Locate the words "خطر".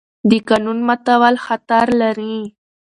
1.45-1.85